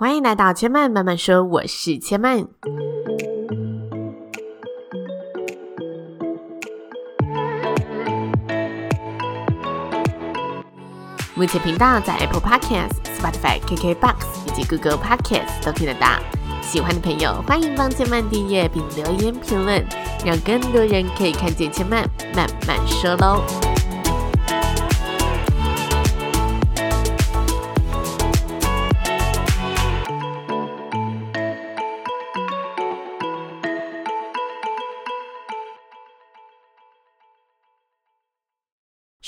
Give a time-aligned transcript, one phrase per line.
[0.00, 2.46] 欢迎来到千嫚慢慢说，我是千嫚。
[11.34, 14.14] 目前频道在 Apple Podcasts、Spotify、KKBox
[14.46, 16.20] 以及 Google Podcasts 都听得到。
[16.62, 19.84] 喜欢的朋友，欢迎帮千嫚订阅并留言评论，
[20.24, 21.96] 让更多人可以看见千嫚
[22.36, 23.42] 慢慢说喽。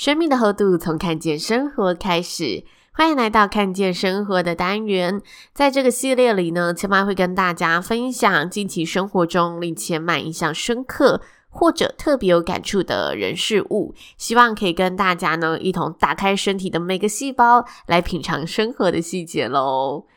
[0.01, 5.21] 生命的厚度从看见生活开始，欢迎来到看见生活的单元。
[5.53, 20.07] 在这个系列里呢，千妈会跟大家分享近期生活中令千妈印象深刻或者特别有感触的人事物，希望可以跟大家呢一同打开身体的每个细胞，来品尝生活的细节喽。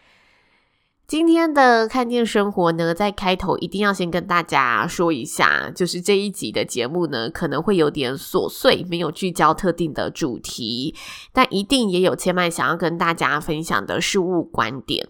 [1.06, 10.94] 今天的看见生活呢，在开头一定要先跟大家说一下，就是这一集的节目呢，可能会有点琐碎，没有聚焦特定的主题，
[11.30, 15.06] 但一定也有千嫚想要跟大家分享的事物观点。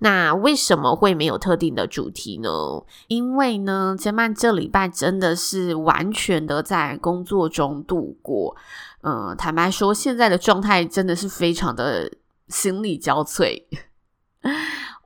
[0.00, 2.50] 那为什么会没有特定的主题呢？
[3.08, 8.54] 因为呢，千嫚这礼拜真的是完全的在工作中度过。
[9.00, 12.12] 嗯，坦白说，现在的状态真的是非常的
[12.48, 13.62] 心力交瘁。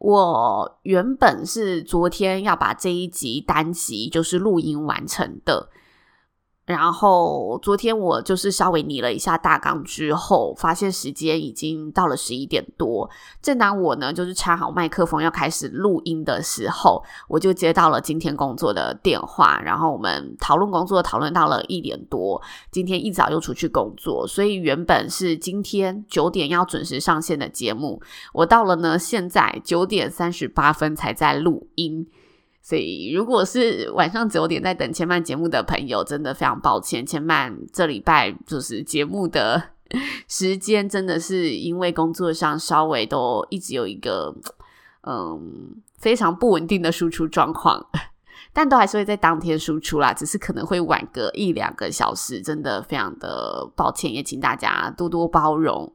[0.03, 5.69] 我原本是昨天要把这一集单集就是录音完成的。
[6.65, 13.11] 然后昨天我就是稍微拟了一下大纲之后，发现时间已经到了十一点多。
[13.43, 19.61] 正当我呢就是插好麦克风要开始录音的时候，我就接到了今天工作的电话。
[19.65, 22.41] 然后我们讨论工作，讨论到了一点多。
[22.71, 28.01] 今天一早又出去工作，所以原本是今天九点要准时上线的节目，
[28.33, 32.07] 我到了呢现在九点三十八分才在录音。
[32.65, 37.05] 所以，如果是晚上九点在等千曼节目的朋友，真的非常抱歉。
[37.05, 39.61] 千曼这礼拜就是节目的
[40.29, 44.33] 时间，真的是因为工作上稍微都一直有一个
[45.05, 47.85] 嗯非常不稳定的输出状况，
[48.55, 55.93] 但都还是会在当天输出啦，只是可能会晚个一两个小时，真的非常的抱歉，也请大家多多包容。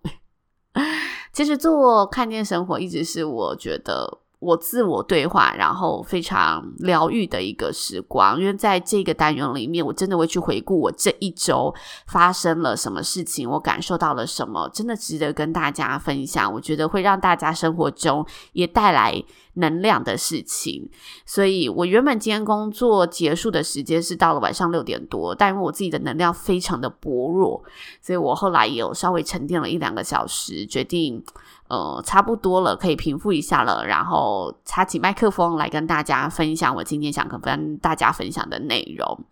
[1.32, 4.20] 其实做看见生活，一直是我觉得。
[4.40, 11.74] 我自我对话，然后非常疗愈的一个时光，因为在这个单元里面，我真的会去回顾我这一周
[12.06, 16.54] 发生了什么事情，我感受到了什么，真的值得跟大家分享。
[16.54, 19.24] 我觉得会让大家生活中也带来
[19.58, 20.90] 能量的事情。
[21.26, 27.64] 所以我原本今天工作结束的时间是到了晚上六点多，但因为我自己的能量非常的薄弱，
[28.02, 31.24] 所以我后来也有稍微沉淀了一两个小时，决定。
[31.70, 33.86] 呃，差不多了，可以平复一下了。
[33.86, 39.26] 然后插起麦克风来跟大家分享我今天想跟大家分享的内容。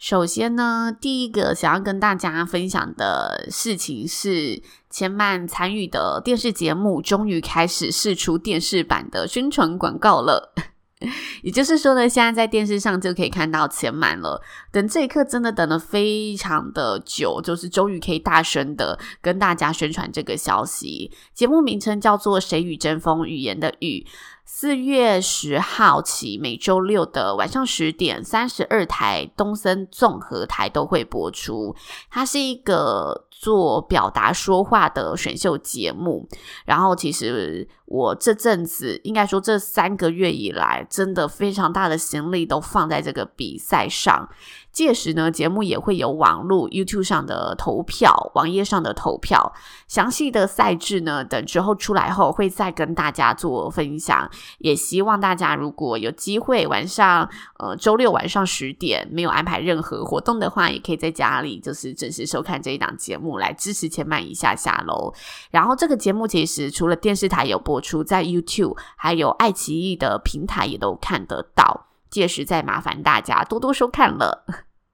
[0.00, 4.60] 首先呢，第一个想要跟大家分享的事情是，
[4.90, 10.52] 千曼参与的电视节目终于开始试出电视版的宣传广告了。
[11.42, 14.40] 也就是说呢，现在在电视上就可以看到钱满了。
[14.72, 21.12] 等这一刻真的等了非常的久，就是终于可以大声的跟大家宣传这个消息。
[21.34, 24.06] 节目名称叫做《谁与争锋》，语言的语。
[24.48, 31.74] 四月十号起，每周六的晚上十点，三十二台东森综合台都会播出。
[32.08, 36.28] 它是一个做表达说话的选秀节目。
[36.64, 44.28] 然后，其实我这阵子，应该说这三个月以来，真的非常大的心力都放在这个比赛上。
[44.76, 49.54] 届时呢，节目也会有网络 YouTube 上的投票，网页上的投票。
[49.88, 54.30] 详细的赛制呢，等之后出来后会再跟大家做分享。
[54.58, 57.26] 也希望大家如果有机会晚上，
[57.58, 65.14] 呃，周六晚上十点没有安排任何活动的话，也可以在家里就是准时收看这一档节目，来支持千嫚一下下喽。
[65.50, 71.85] 然后这个节目其实除了电视台有播出，在 YouTube 还有爱奇艺的平台也都看得到。
[72.10, 74.44] 届时再麻烦大家多多收看了。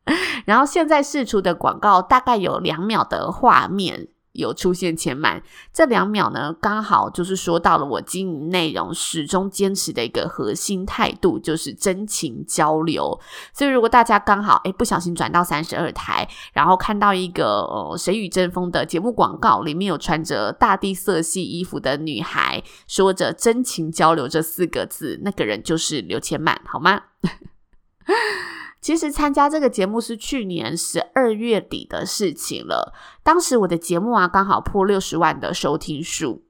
[0.46, 5.42] 然后现在试出的广告大概有两秒的画面有出现千嫚，
[5.72, 13.20] 这两秒呢刚好就是说到了我经营内容始终坚持的一个核心态度，就是真情交流。
[13.52, 27.02] 所以如果大家刚好诶不小心转到三十二台，然后看到一个呃谁与争锋的节目广告，里面有穿着大地色系衣服的女孩，说着真情交流这四个字，那个人就是刘千嫚，好吗？
[28.82, 32.92] 其实参加这个节目是去年十二月底的事情了。
[33.22, 36.42] 当时我的节目啊，刚好破六十万的收听数。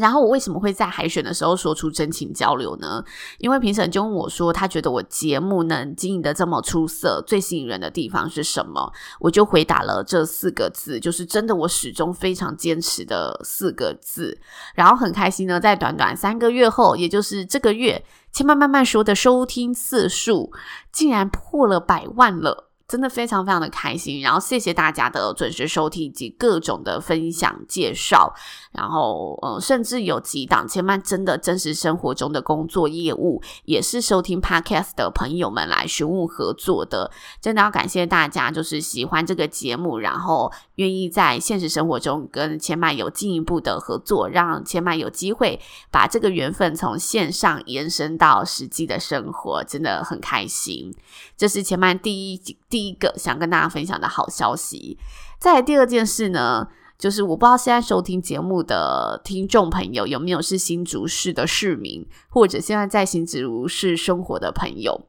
[0.00, 3.04] 然后我为什么会在海选的时候说出真情交流呢？
[3.38, 8.92] 因为评审就问我说，他觉得我节目能经营的这么出色，最吸引人的地方是什么？
[9.20, 14.40] 我就回答了这四个字，就是真的我始终非常坚持的四个字。
[14.74, 20.50] 然后很开心呢，在短短三个月后，也就是这个月，千嫚慢慢说的收听次数
[20.90, 22.69] 竟然破了百万了。
[22.90, 28.34] 真的非常非常的开心，然后谢谢大家的准时收听以及各种的分享介绍，
[28.72, 45.60] 然后呃，甚至有几档千曼真的真实生活中的工作业务，也是收听 Podcast 的朋友们来询问合作的，真的要感谢大家，就是喜欢这个节目，然后愿意在现实生活中跟千曼有进一步的合作，让千曼有机会
[45.92, 50.92] 把这个缘分从线上延伸到实际的生活，真的很开心。
[51.36, 52.36] 这是千嫚第一
[52.68, 52.79] 第。
[52.80, 54.98] 第一个想跟大家分享的好消息，
[55.38, 56.66] 再来第二件事呢，
[56.98, 65.08] 就是我不知道现在收听节目的听众朋友有没有是新竹市的市民，或者现在在新竹市生活的朋友。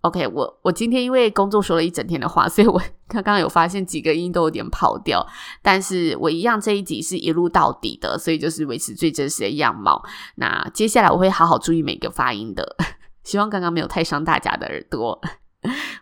[0.00, 5.24] OK，我我今天因为工作说了一整天的话，所以我 刚刚有发现几个音都有点跑调，
[5.62, 10.04] 但是我一样这一集是一路到底的，所以就是维持最真实的样貌。
[10.34, 12.76] 那接下来我会好好注意每个发音的，
[13.22, 15.20] 希望刚刚没有太伤大家的耳朵。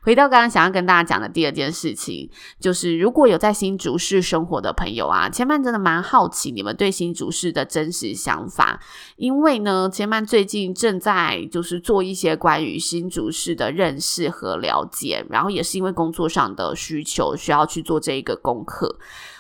[0.03, 8.81] 回到刚刚想要跟大家讲的第二件事情，就是如果有在新竹市生活的朋友啊，千嫚真的蛮好奇你们对新竹市的真实想法，
[9.17, 18.99] 因为呢，千嫚最近正在就是做一些关于新竹市的认识和了解，然后也是因为工作上的需求，需要去做这一个功课。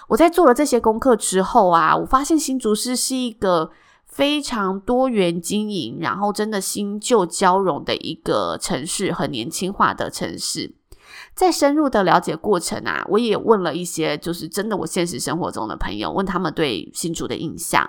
[0.09, 3.71] 我在做了这些功课之后啊，我发现新竹市是一个。
[4.19, 10.75] 非常多元经营，然后真的新旧交融的一个城市，很年轻化的城市。
[11.37, 17.88] 在深入的了解过程啊，我也问了一些，就是真的我现实生活中的朋友，问他们对新竹的印象。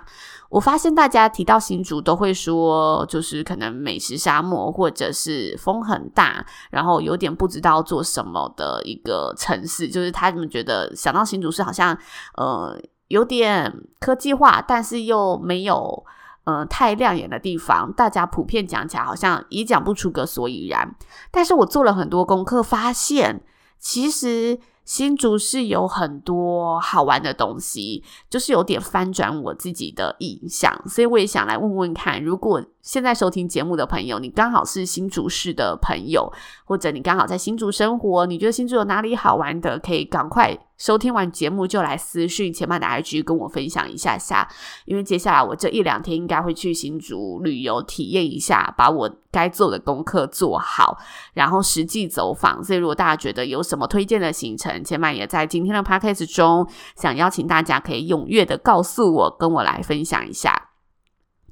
[0.50, 9.88] 我发现大家提到新竹都会说，就是可能美食沙漠，或者是风很大，然后有点不知道做什么的一个城市。
[9.88, 11.98] 就是他们觉得想到新竹是好像
[12.36, 16.04] 呃有点科技化，但是又没有。
[16.44, 20.96] 呃，太亮眼的地方，大家普遍讲起来好像也讲不出个所以然。
[21.30, 23.42] 但是我做了很多功课，发现
[23.78, 30.82] 其实新竹是有很多好玩的东西，就是有点翻转我自己的印象。
[30.88, 36.32] 所以我也想来问问看，如果现在收听节目的朋友，你刚好是新竹市的朋友，
[36.64, 40.58] 或者你刚好在新竹生活，你觉得新竹有哪里好玩的，可以赶快。
[40.80, 44.48] 收听完节目就来私讯前曼的 IG 跟我分享一下下，
[44.86, 50.96] 因为接下来我这一两天应该会去新竹旅游体验一下，把我该做的功课做好，
[51.34, 52.64] 然后实际走访。
[52.64, 56.66] 所以如果大家觉得有什么推荐的行程，前曼也在今天的 Podcast 中
[56.96, 60.69] 想邀请大家可以踊跃的告诉我，跟我来分享一下。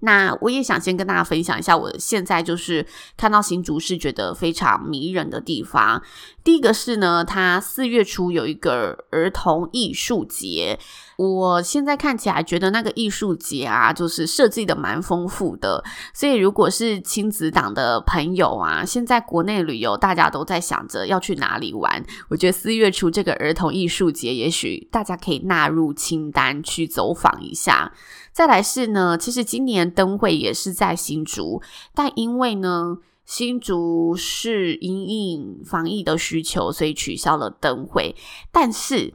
[0.00, 2.87] 那我也想先跟大家分享一下，我现在就是
[3.17, 6.03] 看到新竹是觉得非常迷人的地方。
[6.45, 10.79] 第一个是呢，它四月初有一个儿童艺术节，
[11.19, 15.82] 我现在看起来觉得那个艺术节啊，就是设计的蛮丰富的。
[16.15, 27.93] 所以如果是亲子党的朋友啊，现在国内旅游大家都在想着要去哪里玩，我觉得四月初这个儿童艺术节，也许大家可以纳入清单去走访一下。
[28.32, 31.61] 再来是呢，其实今年灯会也是在新竹，
[31.97, 38.14] 但因为呢，新竹是因应防疫的需求，所以取消了灯会。
[38.52, 39.14] 但是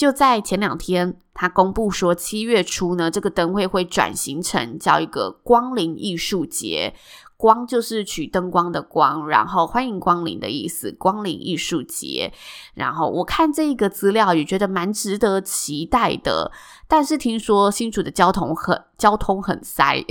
[0.00, 6.94] 就在前两天，他公布说七月初呢，这个灯会会转型成叫一个光临艺术节。
[7.36, 12.32] 光就是取灯光的光，然后欢迎光临的意思，光临艺术节。
[12.72, 16.50] 然后我看这个资料也觉得蛮值得期待的，
[16.88, 20.02] 但是听说新竹的交通很交通很塞，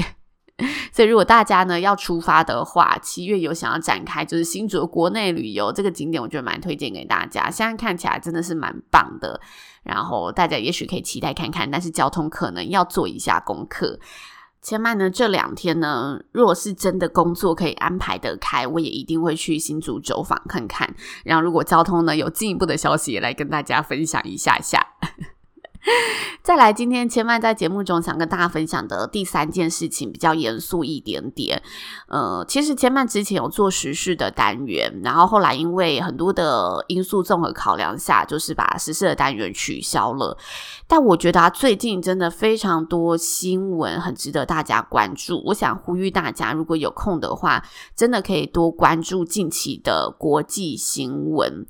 [0.91, 7.49] 所以如果大家呢要出发的话，七月有想要展开就是新竹国内旅游这个景点，我觉得蛮推荐给大家。
[7.49, 9.39] 现在看起来真的是蛮棒的，
[9.83, 13.99] 然后大家也许可以期待看看，但是交通可能要做一下功课。
[14.61, 20.93] 千嫚呢，这两天呢，如果是真的工作可以安排得开，我也一定会去新竹走访看看。
[21.23, 24.85] 然后，如果交通呢有进一步的消息，也来跟大家分享一下下。
[26.41, 31.61] 再来，今天千曼在节目中想跟大家分享的第三件事情比较严肃一点点。
[32.07, 40.37] 呃，其实千曼之前有做时事的单元，然后后来因为很多的因素综合考量下，就是把时事的单元取消了。
[40.87, 45.43] 但我觉得啊，最近真的非常多新闻很值得大家关注。
[45.45, 47.63] 我想呼吁大家，如果有空的话，
[47.95, 51.65] 真的可以多关注近期的国际新闻。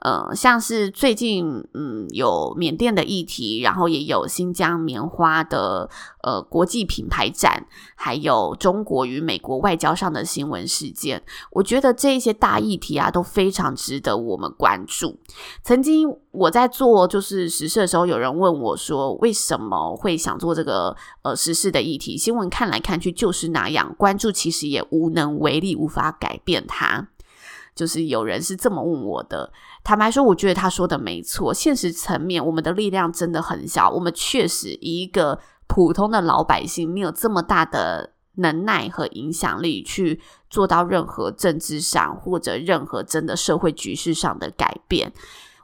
[0.00, 3.55] 呃，像是最近嗯有缅甸的议题。
[3.60, 5.88] 然后也有新疆棉花的
[6.22, 11.22] 呃国际品牌展，还有中国与美国外交上的新闻事件。
[11.50, 15.18] 我觉得这些大议题啊都非常值得我们关注。
[15.62, 22.16] 曾经我在做就是时事的时候，有人问我说，为什么会想做这个呃时事的议题？
[22.16, 27.08] 新闻看来看去就是那样，关注其实也无能为力，无法改变它。
[27.76, 29.52] 就是有人是这么问我的。
[29.84, 31.54] 坦白说，我觉得他说的没错。
[31.54, 33.88] 现实层面，我们的力量真的很小。
[33.90, 45.12] 我们确实一个普通的老百姓，没有这么大的能耐和影响力去做到任何政治上或者任何真的社会局势上的改变。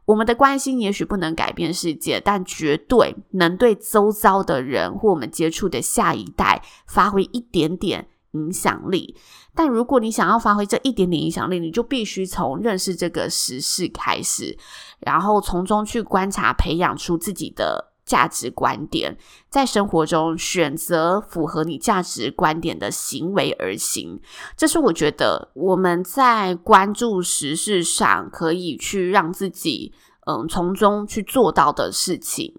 [0.04, 9.16] 我们的关心也许不能改变世界，但绝对能对周遭的人或我们接触的下一代发挥一点点影响力。
[9.54, 14.56] 但如果你想要发挥这一点点影响力，你就必须从认识这个时事开始，
[15.00, 19.16] 然后从中去观察，培养出自己的价值观点，
[19.48, 24.20] 在生活中选择符合你价值观点的行为而行。
[24.56, 29.92] 这是我觉得我们在关注时事上可以去让自己
[30.26, 32.52] 嗯从中去做到的事情。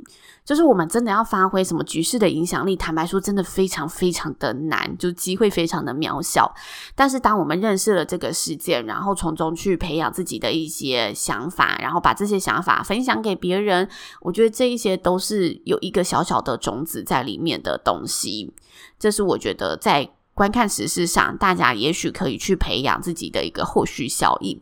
[0.45, 6.53] 就是我们真的要发挥什么局势的影响力，坦白说，真的非常非常的难，就机会非常的渺小。
[6.95, 13.87] 但是，当我们认识了这个事件，然后从中去培养自己的一些想法，然后把这些想法分享给别人，
[14.19, 18.53] 我觉得这一些都是有一个小小的种子在里面的东西。
[18.99, 24.59] 这是我觉得在观看时事上，大家也许可以去培养自己的一个后续效应。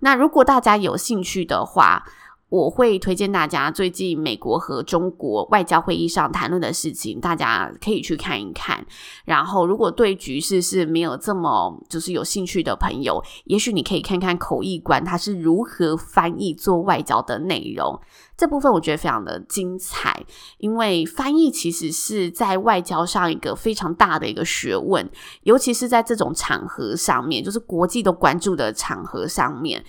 [0.00, 2.04] 那如果大家有兴趣的话，
[2.50, 8.84] 我会推荐大家最近美国和中国外交会议上谈论的事情，大家可以去看一看。
[9.24, 17.98] 然后，如果对局势是没有这么就是有兴趣的朋友，也许你可以看看口译官他是如何翻译做外交的内容。
[18.36, 20.24] 这部分我觉得非常的精彩，
[20.58, 25.08] 因为翻译其实是在外交上一个非常大的一个学问，
[25.44, 29.84] 尤其是在这种场合上面，就是国际都关注的场合上面。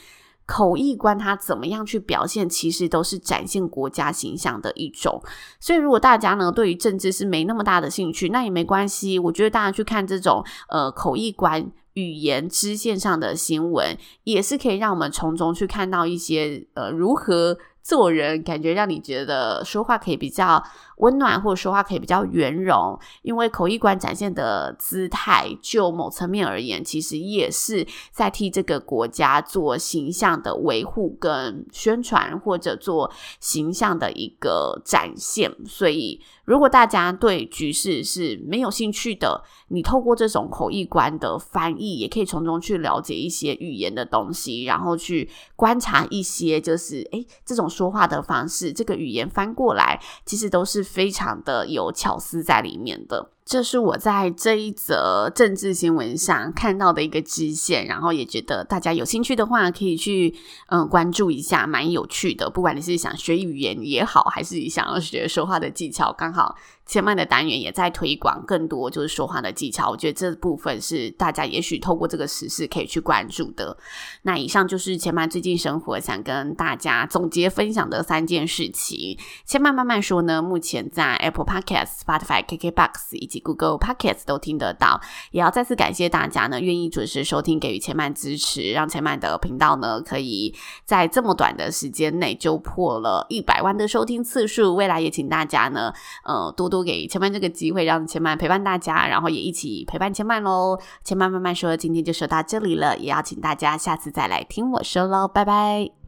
[0.46, 5.22] 口译官他怎么样去表现，其实都是展现国家形象的一种。
[5.60, 9.18] 所以，如果大家呢对于政治是没那么大的兴趣，那也没关系。
[9.18, 17.58] 我觉得大家去看这种呃口译官语言支线上的新闻，也是可以让我们从中去看到一些呃如何。
[17.82, 20.64] 做人感觉让你觉得说话可以比较
[20.98, 35.52] 温暖，或者说话可以比较圆融，因为口译官展现的姿态，就某层面而言，其实也是在替这个国家做形象的维护跟宣传，或者做形象的一个展现。
[35.66, 47.68] 所以，如果大家对局势是没有兴趣的，你透过这种口译官的翻译，也可以从中去了解一些语言的东西，然后去观察一些就是诶这种。
[47.72, 53.32] 说话的方式，这个语言翻过来，其实都是非常的有巧思在里面的。
[53.44, 60.34] 这是我在这一则政治新闻上看到的一个支线，然后也觉得大家有兴趣的话，可以去
[60.68, 62.50] 嗯关注一下，蛮有趣的。
[62.50, 66.56] 不管你是想学语言也好，还是你想要学说话的技巧，刚好。
[66.86, 73.78] 千曼的单元也在推广更多就是说话的技巧，我觉得这部分是大家也许透过这个时事可以去关注的。
[74.24, 79.18] 那以上就是千曼最近生活想跟大家总结分享的三件事情。
[79.46, 85.00] 千曼慢慢说呢，目前在 Apple Podcast、Spotify、KKBox 以及 Google Podcast 都听得到。
[85.32, 94.76] 也要再次感谢大家呢，愿意准时收听，给予千曼支持，让千曼的频道呢可以在这么短的时间内就破了一百万的收听次数。
[94.76, 95.94] 未来也请大家呢，
[96.26, 96.81] 呃，多多。
[96.84, 100.78] 给千万这个机会，让千万陪伴大家，然后也一起陪伴千万喽。
[101.04, 106.01] 千万慢慢说，今天就说到这里了，也要请大家下次再来听我说喽，拜拜。